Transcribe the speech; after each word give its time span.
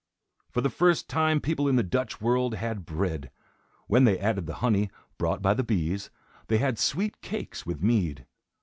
For 0.49 0.61
the 0.61 0.71
first 0.71 1.07
time 1.07 1.39
people 1.39 1.67
in 1.67 1.75
the 1.75 1.83
Dutch 1.83 2.19
world 2.19 2.55
had 2.55 2.87
bread. 2.87 3.29
When 3.85 4.03
they 4.03 4.17
added 4.17 4.47
the 4.47 4.55
honey, 4.55 4.89
brought 5.19 5.43
by 5.43 5.53
the 5.53 5.63
bees, 5.63 6.09
they 6.47 6.57
had 6.57 6.79
sweet 6.79 7.21
cakes 7.21 7.67
with 7.67 7.83
mead. 7.83 8.25